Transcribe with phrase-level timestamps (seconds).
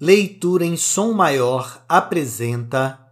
[0.00, 3.04] Leitura em Som Maior apresenta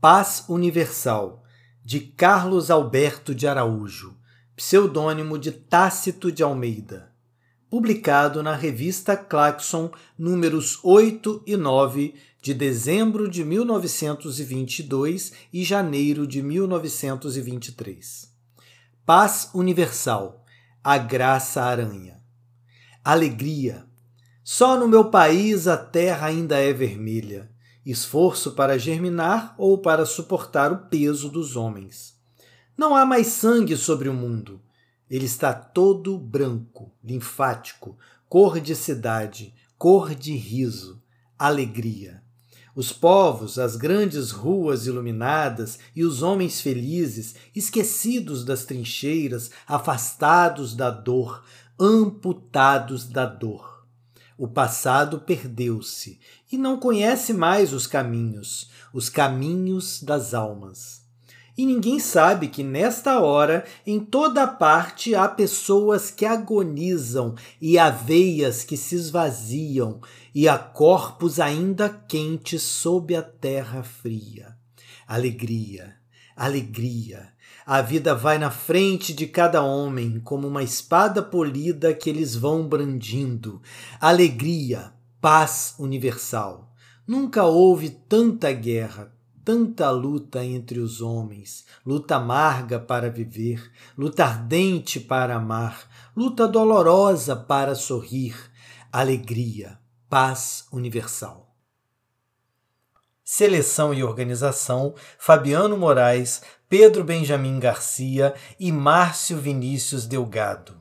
[0.00, 1.44] Paz Universal,
[1.84, 4.16] de Carlos Alberto de Araújo,
[4.56, 7.12] pseudônimo de Tácito de Almeida,
[7.68, 16.42] publicado na revista Claxon, números 8 e 9, de dezembro de 1922 e janeiro de
[16.42, 18.32] 1923.
[19.04, 20.42] Paz Universal,
[20.82, 22.22] a Graça Aranha.
[23.04, 23.91] Alegria
[24.44, 27.48] só no meu país a terra ainda é vermelha,
[27.86, 32.16] esforço para germinar ou para suportar o peso dos homens.
[32.76, 34.60] Não há mais sangue sobre o mundo.
[35.08, 37.96] Ele está todo branco, linfático,
[38.28, 41.00] cor de cidade, cor de riso,
[41.38, 42.20] alegria.
[42.74, 50.90] Os povos, as grandes ruas iluminadas e os homens felizes, esquecidos das trincheiras, afastados da
[50.90, 51.44] dor,
[51.78, 53.81] amputados da dor.
[54.42, 56.18] O passado perdeu-se
[56.50, 61.02] e não conhece mais os caminhos, os caminhos das almas.
[61.56, 67.88] E ninguém sabe que nesta hora, em toda parte, há pessoas que agonizam e há
[67.88, 70.00] veias que se esvaziam
[70.34, 74.56] e há corpos ainda quentes sob a terra fria.
[75.06, 76.01] Alegria,
[76.36, 77.32] alegria,
[77.64, 82.66] a vida vai na frente de cada homem, como uma espada polida que eles vão
[82.66, 83.62] brandindo.
[84.00, 86.72] Alegria, paz universal.
[87.06, 89.12] Nunca houve tanta guerra,
[89.44, 97.36] tanta luta entre os homens, luta amarga para viver, luta ardente para amar, luta dolorosa
[97.36, 98.34] para sorrir.
[98.90, 101.51] Alegria, paz universal.
[103.34, 110.76] Seleção e organização: Fabiano Moraes, Pedro Benjamin Garcia e Márcio Vinícius Delgado.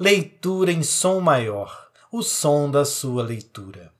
[0.00, 3.92] Leitura em som maior, o som da sua leitura.